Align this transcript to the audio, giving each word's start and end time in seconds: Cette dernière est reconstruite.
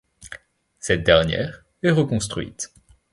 Cette 0.79 1.03
dernière 1.03 1.63
est 1.83 1.91
reconstruite. 1.91 2.73